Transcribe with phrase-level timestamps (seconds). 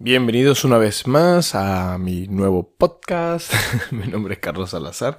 [0.00, 3.52] Bienvenidos una vez más a mi nuevo podcast.
[3.90, 5.18] mi nombre es Carlos Salazar.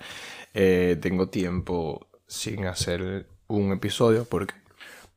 [0.54, 4.54] Eh, tengo tiempo sin hacer un episodio porque,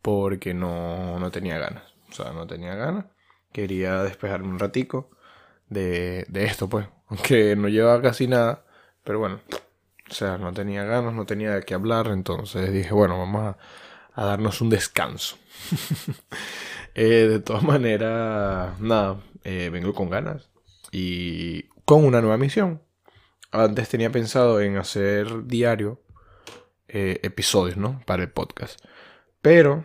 [0.02, 1.84] porque no, no tenía ganas.
[2.10, 3.04] O sea, no tenía ganas.
[3.52, 5.10] Quería despejarme un ratico
[5.68, 6.88] de, de esto, pues.
[7.06, 8.64] Aunque no llevaba casi nada.
[9.04, 9.42] Pero bueno,
[10.10, 12.08] o sea, no tenía ganas, no tenía de qué hablar.
[12.08, 15.36] Entonces dije, bueno, vamos a, a darnos un descanso.
[16.94, 20.50] Eh, de todas maneras, nada, eh, vengo con ganas
[20.90, 22.82] y con una nueva misión.
[23.50, 26.00] Antes tenía pensado en hacer diario
[26.88, 28.00] eh, episodios, ¿no?
[28.06, 28.80] Para el podcast.
[29.40, 29.84] Pero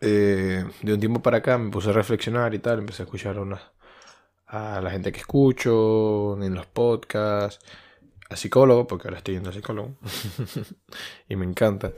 [0.00, 3.36] de un tiempo para acá me puse a reflexionar y tal, empecé a escuchar
[4.46, 7.64] a la gente que escucho en los podcasts,
[8.28, 9.96] a psicólogo, porque ahora estoy yendo a psicólogo
[11.28, 11.92] y me encanta.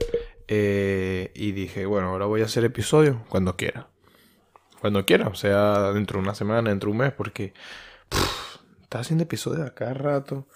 [0.51, 3.87] Eh, y dije, bueno, ahora voy a hacer episodios cuando quiera.
[4.81, 7.53] Cuando quiera, o sea, dentro de una semana, dentro de un mes, porque
[8.81, 10.47] está haciendo episodios a cada rato.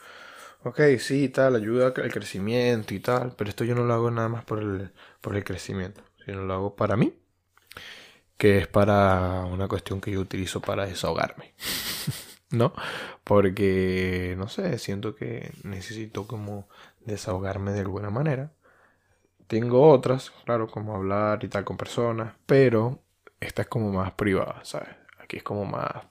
[0.63, 4.29] Ok, sí, tal, ayuda al crecimiento y tal, pero esto yo no lo hago nada
[4.29, 7.13] más por el, por el crecimiento, sino lo hago para mí,
[8.37, 11.53] que es para una cuestión que yo utilizo para desahogarme,
[12.49, 12.73] ¿no?
[13.23, 16.67] Porque, no sé, siento que necesito como
[17.05, 18.53] desahogarme de alguna manera
[19.47, 23.03] tengo otras, claro, como hablar y tal con personas, pero
[23.39, 24.89] esta es como más privada, ¿sabes?
[25.19, 26.05] Aquí es como más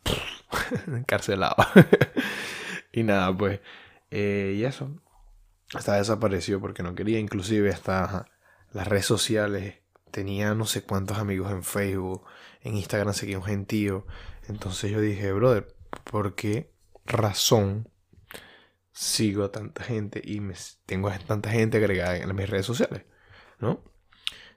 [0.87, 1.57] encarcelado.
[2.93, 3.61] y nada, pues,
[4.11, 4.91] eh, y eso.
[5.75, 8.27] Hasta desapareció porque no quería, inclusive hasta
[8.73, 9.77] las redes sociales.
[10.11, 12.25] Tenía no sé cuántos amigos en Facebook,
[12.61, 14.07] en Instagram seguía un gentío.
[14.49, 16.73] Entonces yo dije, brother, ¿por qué
[17.07, 17.89] razón
[18.93, 23.05] sigo a tanta gente y me, tengo a tanta gente agregada en mis redes sociales?
[23.63, 23.81] ¿No?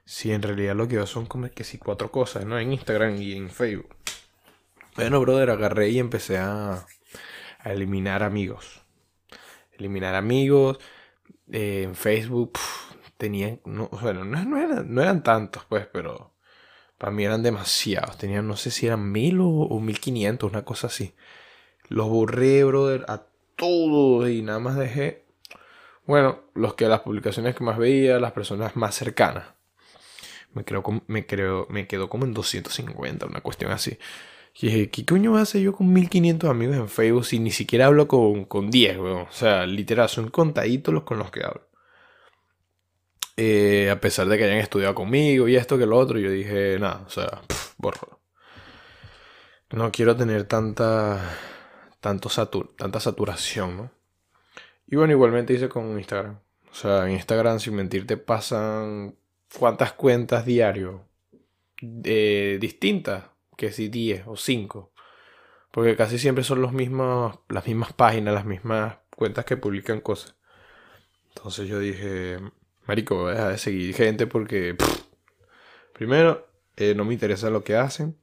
[0.04, 2.58] Si en realidad lo que veo son como que si cuatro cosas, ¿no?
[2.58, 3.96] En Instagram y en Facebook.
[4.96, 6.86] Bueno, brother, agarré y empecé a,
[7.64, 8.82] eliminar amigos.
[9.78, 10.78] Eliminar amigos.
[11.50, 12.58] Eh, en Facebook
[13.16, 16.32] tenían, no, bueno, no, eran, no eran tantos, pues, pero
[16.98, 18.18] para mí eran demasiados.
[18.18, 21.14] Tenían, no sé si eran mil o, o mil quinientos, una cosa así.
[21.88, 23.26] Los borré, brother, a
[23.56, 25.25] todos y nada más dejé
[26.06, 29.46] bueno, los que las publicaciones que más veía, las personas más cercanas.
[30.52, 33.98] Me, creo, me, creo, me quedó como en 250, una cuestión así.
[34.54, 38.08] Y dije, ¿qué coño hace yo con 1500 amigos en Facebook si ni siquiera hablo
[38.08, 39.26] con, con 10, weón?
[39.28, 41.68] O sea, literal, son contaditos los con los que hablo.
[43.36, 46.78] Eh, a pesar de que hayan estudiado conmigo y esto que lo otro, yo dije,
[46.78, 47.42] nada, o sea,
[47.76, 48.20] borro.
[49.70, 51.20] No quiero tener tanta,
[52.00, 52.30] tanto
[52.76, 53.95] tanta saturación, ¿no?
[54.86, 56.38] Y bueno, igualmente hice con Instagram.
[56.70, 59.16] O sea, en Instagram, sin mentirte, pasan
[59.58, 61.06] cuántas cuentas diario
[61.82, 63.24] eh, distintas,
[63.56, 64.92] que si 10 o 5.
[65.70, 70.36] Porque casi siempre son los mismos, las mismas páginas, las mismas cuentas que publican cosas.
[71.34, 72.38] Entonces yo dije,
[72.86, 74.76] Marico, voy a dejar de seguir gente porque,
[75.92, 78.16] primero, eh, no me interesa lo que hacen.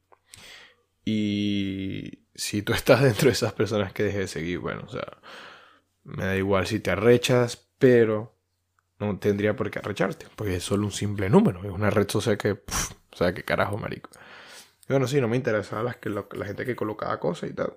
[1.05, 5.05] Y si tú estás dentro de esas personas que dejé de seguir, bueno, o sea,
[6.03, 8.33] me da igual si te arrechas, pero
[8.99, 12.37] no tendría por qué arrecharte, porque es solo un simple número, es una red social
[12.37, 14.09] que, o sea, qué carajo, marico.
[14.83, 17.73] Y bueno, sí, no me interesaba las que, la gente que colocaba cosas y tal.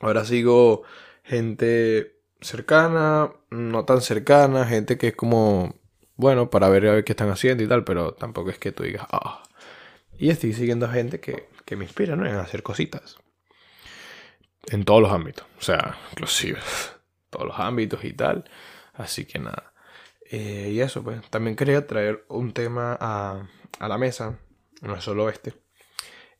[0.00, 0.82] Ahora sigo
[1.22, 5.74] gente cercana, no tan cercana, gente que es como,
[6.16, 8.82] bueno, para ver a ver qué están haciendo y tal, pero tampoco es que tú
[8.82, 9.42] digas, ah.
[10.18, 12.26] Y estoy siguiendo a gente que, que me inspira, ¿no?
[12.26, 13.16] En hacer cositas.
[14.68, 16.58] En todos los ámbitos, o sea, inclusive
[17.30, 18.44] todos los ámbitos y tal.
[18.94, 19.72] Así que nada.
[20.30, 21.28] Eh, y eso, pues.
[21.30, 23.48] También quería traer un tema a,
[23.78, 24.38] a la mesa.
[24.82, 25.54] No es solo este.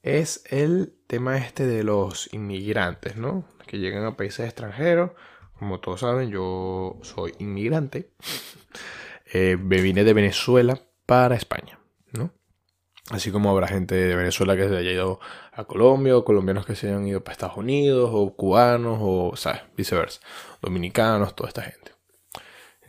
[0.03, 3.45] Es el tema este de los inmigrantes, ¿no?
[3.67, 5.13] Que llegan a países extranjeros.
[5.59, 8.11] Como todos saben, yo soy inmigrante.
[9.33, 11.81] Eh, me vine de Venezuela para España.
[13.11, 15.21] Así como habrá gente de Venezuela que se haya ido
[15.53, 19.63] a Colombia, o colombianos que se hayan ido para Estados Unidos, o cubanos, o, ¿sabes?
[19.77, 20.21] Viceversa.
[20.61, 21.93] Dominicanos, toda esta gente.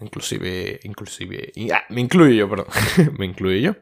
[0.01, 2.67] Inclusive, inclusive, ah, me incluyo yo, perdón.
[3.19, 3.75] me incluyo yo.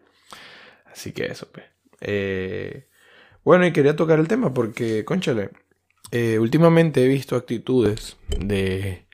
[0.86, 1.66] Así que eso, pues.
[2.02, 2.90] Eh,
[3.46, 5.52] bueno, y quería tocar el tema porque, conchale,
[6.12, 9.06] eh, últimamente he visto actitudes de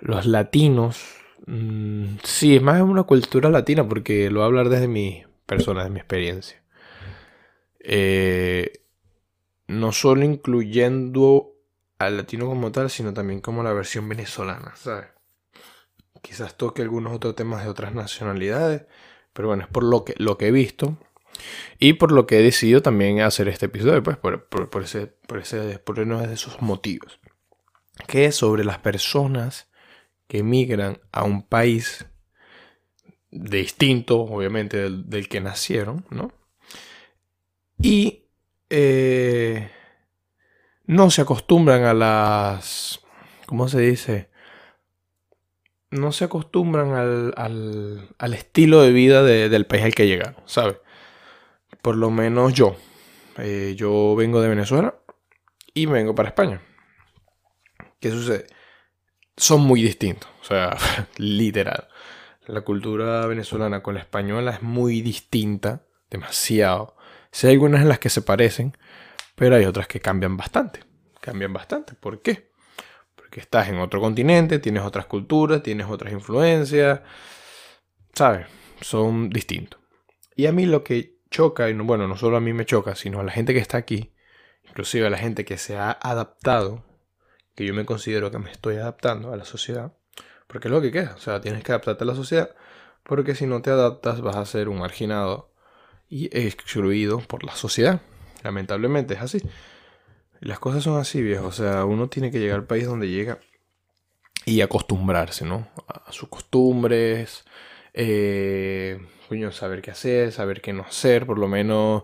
[0.00, 1.02] los latinos.
[1.46, 5.84] Mm, sí, es más una cultura latina porque lo voy a hablar desde mi personas
[5.84, 6.62] de mi experiencia.
[7.80, 8.84] Eh,
[9.68, 11.52] no solo incluyendo
[11.98, 15.06] al latino como tal, sino también como la versión venezolana, ¿sabes?
[16.20, 18.86] Quizás toque algunos otros temas de otras nacionalidades,
[19.32, 20.98] pero bueno, es por lo que, lo que he visto,
[21.78, 24.46] Y por lo que he decidido también hacer este episodio, pues por,
[24.82, 27.18] ese, por, ese, por uno de esos motivos.
[28.06, 29.68] Que es sobre las personas
[30.28, 32.06] que emigran a un país
[33.32, 36.30] distinto, obviamente, del, que nacieron, ¿no?
[37.80, 38.26] Y
[38.70, 39.70] eh,
[40.86, 43.00] no se acostumbran a las,
[43.46, 44.30] ¿cómo se dice?
[45.90, 47.34] No se acostumbran al,
[48.18, 50.76] al, estilo de vida del país al que llegaron, ¿sabes?
[51.82, 52.76] Por lo menos yo.
[53.38, 54.94] Eh, yo vengo de Venezuela
[55.74, 56.62] y vengo para España.
[58.00, 58.46] ¿Qué sucede?
[59.36, 60.76] Son muy distintos, o sea,
[61.16, 61.88] literal.
[62.46, 66.96] La cultura venezolana con la española es muy distinta, demasiado.
[67.30, 68.76] Si hay algunas en las que se parecen,
[69.36, 70.80] pero hay otras que cambian bastante.
[71.20, 71.94] Cambian bastante.
[71.94, 72.50] ¿Por qué?
[73.14, 77.00] Porque estás en otro continente, tienes otras culturas, tienes otras influencias.
[78.12, 78.46] ¿Sabes?
[78.80, 79.80] Son distintos.
[80.34, 82.96] Y a mí lo que choca, y no, bueno, no solo a mí me choca,
[82.96, 84.12] sino a la gente que está aquí,
[84.68, 86.84] inclusive a la gente que se ha adaptado,
[87.54, 89.94] que yo me considero que me estoy adaptando a la sociedad,
[90.52, 91.14] porque es lo que queda.
[91.16, 92.54] O sea, tienes que adaptarte a la sociedad.
[93.02, 95.50] Porque si no te adaptas vas a ser un marginado
[96.08, 98.02] y excluido por la sociedad.
[98.44, 99.42] Lamentablemente es así.
[100.40, 101.46] Las cosas son así, viejo.
[101.46, 103.38] O sea, uno tiene que llegar al país donde llega
[104.44, 105.68] y acostumbrarse, ¿no?
[105.88, 107.44] A sus costumbres.
[107.94, 109.00] Eh,
[109.52, 111.24] saber qué hacer, saber qué no hacer.
[111.24, 112.02] Por lo menos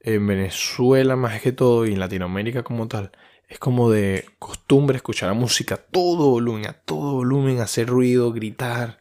[0.00, 3.12] en Venezuela más que todo y en Latinoamérica como tal
[3.48, 8.98] es como de costumbre escuchar la música todo volumen, a todo volumen, hacer ruido, gritar.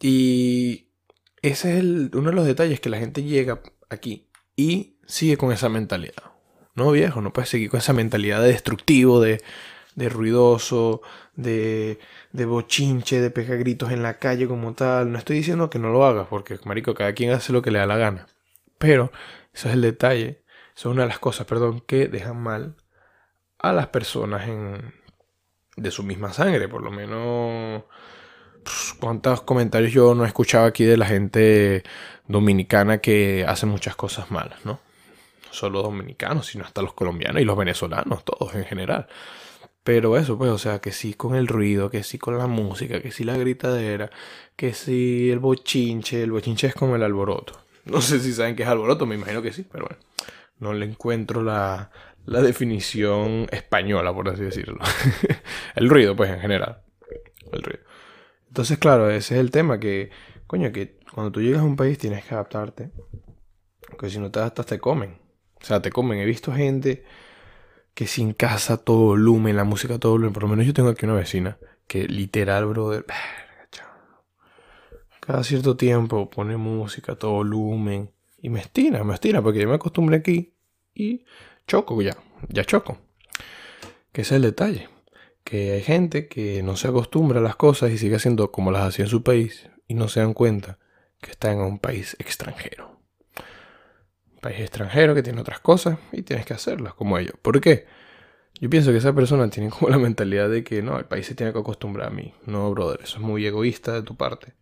[0.00, 0.88] Y
[1.40, 5.68] ese es uno de los detalles que la gente llega aquí y sigue con esa
[5.68, 6.32] mentalidad.
[6.74, 9.42] No viejo, no puedes seguir con esa mentalidad de destructivo, de,
[9.94, 11.02] de ruidoso,
[11.34, 11.98] de,
[12.32, 15.12] de bochinche, de pegar gritos en la calle como tal.
[15.12, 17.78] No estoy diciendo que no lo hagas, porque, marico, cada quien hace lo que le
[17.78, 18.26] da la gana.
[18.78, 19.12] Pero,
[19.52, 20.42] eso es el detalle,
[20.74, 22.76] eso es una de las cosas, perdón, que dejan mal
[23.62, 24.94] a las personas en,
[25.76, 26.68] de su misma sangre.
[26.68, 27.84] Por lo menos,
[28.98, 31.82] cuántos comentarios yo no he escuchado aquí de la gente
[32.28, 34.72] dominicana que hace muchas cosas malas, ¿no?
[34.72, 39.06] No solo dominicanos, sino hasta los colombianos y los venezolanos, todos en general.
[39.84, 43.00] Pero eso, pues, o sea, que sí con el ruido, que sí con la música,
[43.00, 44.10] que sí la gritadera,
[44.56, 46.22] que sí el bochinche.
[46.22, 47.60] El bochinche es como el alboroto.
[47.84, 50.02] No sé si saben qué es alboroto, me imagino que sí, pero bueno.
[50.60, 51.90] No le encuentro la,
[52.24, 54.78] la definición española, por así decirlo.
[55.74, 56.82] el ruido, pues, en general.
[57.52, 57.82] El ruido.
[58.48, 60.10] Entonces, claro, ese es el tema que,
[60.46, 62.90] coño, que cuando tú llegas a un país tienes que adaptarte.
[63.88, 65.18] Porque si no te adaptas, te comen.
[65.60, 66.18] O sea, te comen.
[66.18, 67.04] He visto gente
[67.94, 70.32] que sin casa todo volumen, la música todo volumen.
[70.32, 73.04] Por lo menos yo tengo aquí una vecina que literal, brother.
[75.20, 78.10] Cada cierto tiempo pone música, todo volumen.
[78.38, 80.54] Y me estira, me estira, porque yo me acostumbré aquí.
[80.94, 81.24] Y
[81.66, 82.16] choco ya,
[82.48, 82.98] ya choco.
[84.12, 84.88] Que es el detalle.
[85.44, 88.86] Que hay gente que no se acostumbra a las cosas y sigue haciendo como las
[88.86, 90.78] hacía en su país y no se dan cuenta
[91.20, 93.00] que está en un país extranjero.
[94.34, 97.34] Un país extranjero que tiene otras cosas y tienes que hacerlas como ellos.
[97.40, 97.86] ¿Por qué?
[98.60, 101.34] Yo pienso que esa persona tiene como la mentalidad de que no, el país se
[101.34, 102.34] tiene que acostumbrar a mí.
[102.46, 104.54] No, brother, eso es muy egoísta de tu parte.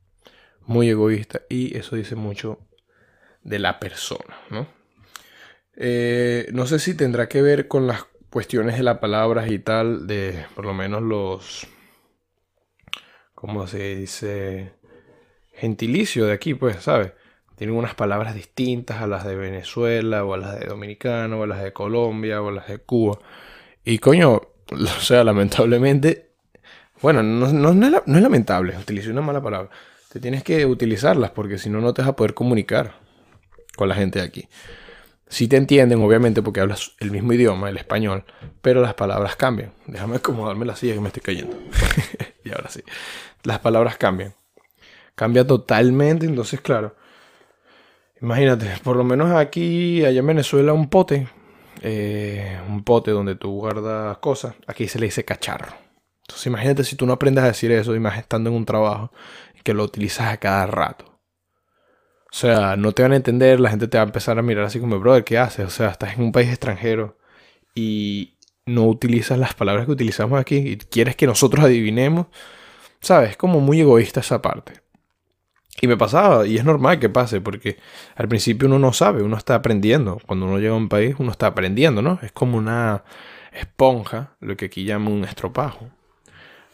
[0.63, 1.43] Muy egoísta.
[1.49, 2.61] Y eso dice mucho
[3.43, 4.67] de la persona, ¿no?
[5.83, 10.07] Eh, no sé si tendrá que ver con las cuestiones de las palabras y tal,
[10.07, 11.67] de por lo menos los,
[13.35, 14.75] ¿cómo se dice?
[15.55, 17.13] Gentilicio de aquí, pues, ¿sabes?
[17.57, 21.47] Tienen unas palabras distintas a las de Venezuela, o a las de Dominicano, o a
[21.47, 23.19] las de Colombia, o a las de Cuba.
[23.83, 24.33] Y coño,
[24.73, 26.33] o sea, lamentablemente,
[27.01, 29.71] bueno, no, no, es, no es lamentable, utilicé una mala palabra.
[30.13, 32.97] Te tienes que utilizarlas porque si no, no te vas a poder comunicar
[33.77, 34.47] con la gente de aquí.
[35.31, 38.25] Si te entienden, obviamente, porque hablas el mismo idioma, el español,
[38.61, 39.73] pero las palabras cambian.
[39.87, 41.57] Déjame acomodarme la silla que me estoy cayendo.
[42.45, 42.83] y ahora sí.
[43.45, 44.35] Las palabras cambian.
[45.15, 46.97] Cambia totalmente, entonces, claro.
[48.21, 51.29] Imagínate, por lo menos aquí, allá en Venezuela, un pote.
[51.81, 54.57] Eh, un pote donde tú guardas cosas.
[54.67, 55.73] Aquí se le dice cacharro.
[56.23, 59.13] Entonces, imagínate si tú no aprendes a decir eso, y más estando en un trabajo,
[59.63, 61.10] que lo utilizas a cada rato.
[62.33, 64.65] O sea, no te van a entender, la gente te va a empezar a mirar
[64.65, 65.67] así como, brother, ¿qué haces?
[65.67, 67.19] O sea, estás en un país extranjero
[67.75, 72.27] y no utilizas las palabras que utilizamos aquí y quieres que nosotros adivinemos.
[73.01, 73.31] ¿Sabes?
[73.31, 74.75] Es como muy egoísta esa parte.
[75.81, 77.79] Y me pasaba, y es normal que pase, porque
[78.15, 80.19] al principio uno no sabe, uno está aprendiendo.
[80.27, 82.19] Cuando uno llega a un país, uno está aprendiendo, ¿no?
[82.23, 83.05] Es como una
[83.53, 85.91] esponja, lo que aquí llaman un estropajo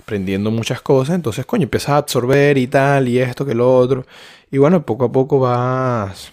[0.06, 4.06] aprendiendo muchas cosas, entonces, coño, empiezas a absorber y tal, y esto que lo otro.
[4.52, 6.32] Y bueno, poco a poco vas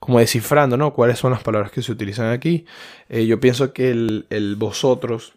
[0.00, 0.92] como descifrando, ¿no?
[0.92, 2.66] Cuáles son las palabras que se utilizan aquí.
[3.08, 5.34] Eh, yo pienso que el, el, vosotros,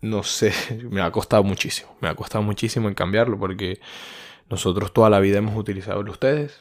[0.00, 0.52] no sé,
[0.88, 1.96] me ha costado muchísimo.
[2.00, 3.80] Me ha costado muchísimo en cambiarlo porque
[4.48, 6.60] nosotros toda la vida hemos utilizado el ustedes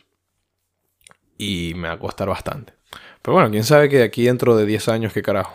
[1.38, 2.74] y me va a costar bastante.
[3.22, 5.54] Pero bueno, quién sabe que aquí dentro de 10 años, qué carajo.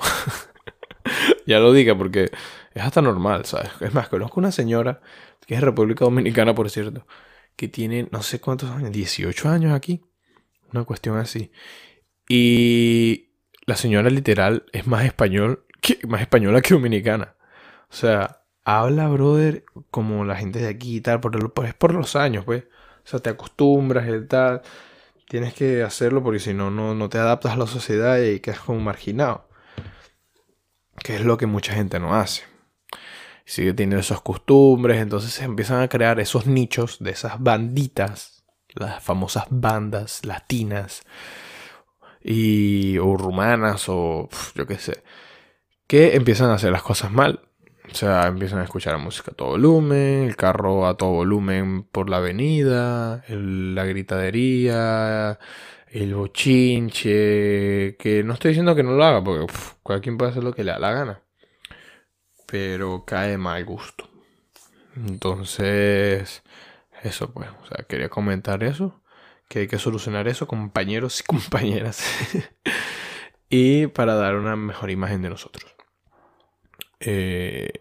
[1.46, 2.30] ya lo diga porque
[2.74, 3.70] es hasta normal, ¿sabes?
[3.80, 5.00] Es más, conozco una señora,
[5.46, 7.06] que es República Dominicana, por cierto,
[7.56, 10.04] que tiene no sé cuántos años, 18 años aquí.
[10.72, 11.52] Una cuestión así.
[12.28, 13.30] Y
[13.66, 15.64] la señora literal es más español
[16.08, 17.34] más española que dominicana.
[17.90, 22.16] O sea, habla, brother, como la gente de aquí y tal, por, es por los
[22.16, 22.64] años, pues.
[23.04, 24.62] O sea, te acostumbras y tal.
[25.28, 28.80] Tienes que hacerlo porque si no, no te adaptas a la sociedad y quedas como
[28.80, 29.48] marginado.
[31.02, 32.53] Que es lo que mucha gente no hace.
[33.44, 39.02] Sigue teniendo esas costumbres, entonces se empiezan a crear esos nichos de esas banditas, las
[39.02, 41.02] famosas bandas latinas
[42.22, 45.04] y o rumanas o yo qué sé,
[45.86, 47.40] que empiezan a hacer las cosas mal.
[47.90, 51.84] O sea, empiezan a escuchar la música a todo volumen, el carro a todo volumen
[51.84, 55.38] por la avenida, la gritadería,
[55.88, 59.46] el bochinche, que no estoy diciendo que no lo haga, porque
[59.82, 61.22] cualquiera puede hacer lo que le da la gana,
[62.54, 64.08] pero cae mal gusto.
[64.94, 66.44] Entonces,
[67.02, 69.02] eso pues, o sea, quería comentar eso,
[69.48, 72.04] que hay que solucionar eso, compañeros y compañeras,
[73.50, 75.74] y para dar una mejor imagen de nosotros.
[77.00, 77.72] Eh,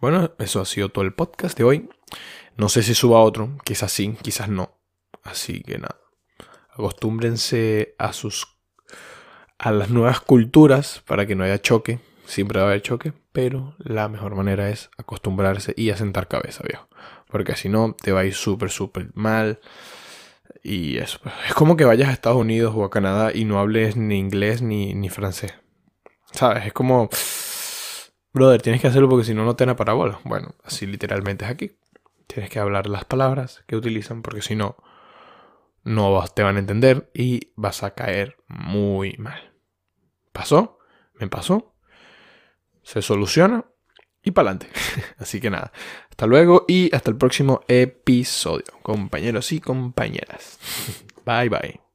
[0.00, 1.88] bueno, eso ha sido todo el podcast de hoy.
[2.56, 4.80] No sé si suba otro, quizás sí, quizás no.
[5.22, 6.00] Así que nada.
[6.70, 8.48] Acostúmbrense a sus
[9.58, 12.00] a las nuevas culturas para que no haya choque.
[12.32, 16.88] Siempre va a haber choque, pero la mejor manera es acostumbrarse y asentar cabeza, viejo.
[17.30, 19.60] Porque si no, te va a ir súper, súper mal.
[20.62, 23.98] Y eso, es como que vayas a Estados Unidos o a Canadá y no hables
[23.98, 25.52] ni inglés ni, ni francés.
[26.30, 26.64] ¿Sabes?
[26.64, 27.10] Es como
[28.32, 30.18] brother, tienes que hacerlo porque si no, no te dan parábola.
[30.24, 31.76] Bueno, así literalmente es aquí.
[32.26, 34.76] Tienes que hablar las palabras que utilizan porque si no,
[35.84, 39.52] no te van a entender y vas a caer muy mal.
[40.32, 40.78] ¿Pasó?
[41.20, 41.71] ¿Me pasó?
[42.82, 43.64] Se soluciona
[44.22, 44.68] y para adelante.
[45.18, 45.72] Así que nada,
[46.10, 50.58] hasta luego y hasta el próximo episodio, compañeros y compañeras.
[51.24, 51.91] Bye bye.